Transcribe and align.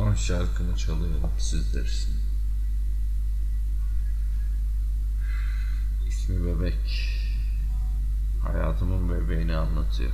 Son 0.00 0.14
şarkımı 0.14 0.76
çalıyorum 0.76 1.30
sizler 1.38 1.84
için. 1.84 2.14
İsmi 6.08 6.46
Bebek. 6.46 7.10
Hayatımın 8.42 9.10
bebeğini 9.10 9.56
anlatıyor. 9.56 10.10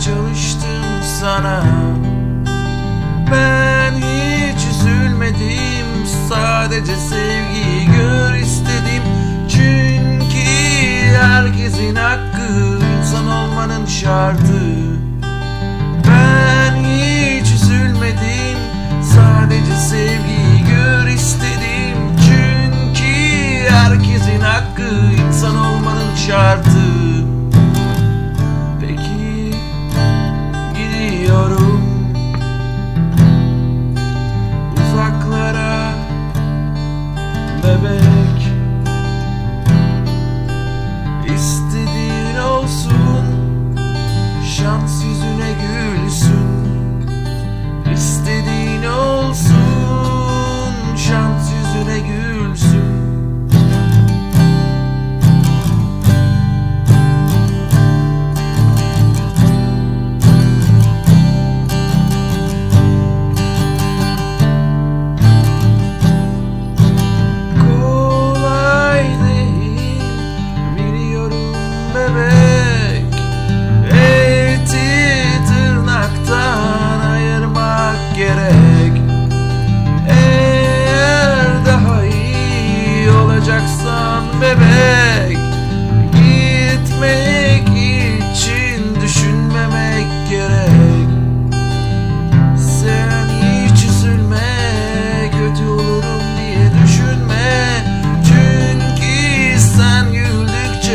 Çalıştım 0.00 1.02
sana. 1.20 1.62
Ben 3.32 3.92
hiç 3.92 4.60
üzülmedim 4.70 5.86
Sadece 6.28 6.96
sevgiyi 6.96 7.86
gör 7.86 8.34
istedim. 8.34 9.02
Çünkü 9.48 10.46
herkesin 11.20 11.94
hakkı 11.94 12.78
insan 12.98 13.26
olmanın 13.26 13.86
şartı 13.86 14.85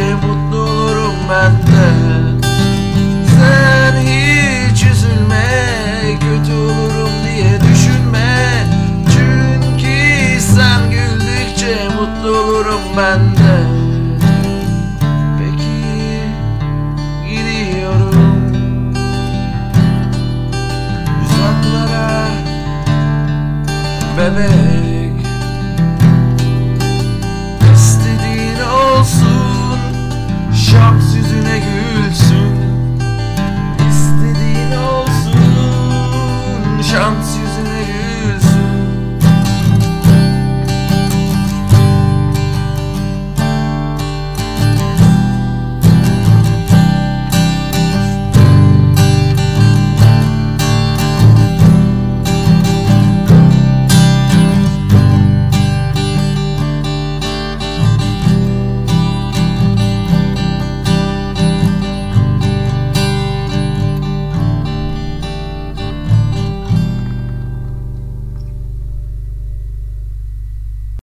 mutlu 0.00 0.58
olurum 0.58 1.14
ben 1.30 1.52
de. 1.52 1.88
Sen 3.36 3.96
hiç 3.96 4.82
üzülme 4.82 5.46
Kötü 6.20 6.52
olurum 6.52 7.10
diye 7.24 7.60
düşünme. 7.60 8.66
Çünkü 9.12 10.40
sen 10.40 10.90
güldükçe 10.90 11.88
mutlu 11.88 12.30
olurum 12.30 12.80
ben 12.96 13.36
de. 13.36 13.56
Peki 15.38 16.20
gidiyorum. 17.28 18.94
Uzaklara 21.24 22.28
bebek 24.18 24.95